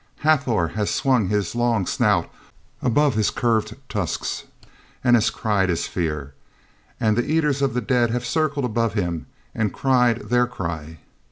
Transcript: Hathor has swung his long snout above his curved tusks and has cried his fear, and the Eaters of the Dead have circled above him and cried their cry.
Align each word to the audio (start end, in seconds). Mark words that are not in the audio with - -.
Hathor 0.21 0.69
has 0.69 0.89
swung 0.89 1.27
his 1.27 1.53
long 1.53 1.85
snout 1.85 2.27
above 2.81 3.13
his 3.13 3.29
curved 3.29 3.75
tusks 3.87 4.45
and 5.03 5.15
has 5.15 5.29
cried 5.29 5.69
his 5.69 5.85
fear, 5.85 6.33
and 6.99 7.15
the 7.15 7.31
Eaters 7.31 7.61
of 7.61 7.75
the 7.75 7.81
Dead 7.81 8.09
have 8.09 8.25
circled 8.25 8.65
above 8.65 8.95
him 8.95 9.27
and 9.53 9.71
cried 9.71 10.21
their 10.31 10.47
cry. 10.47 10.97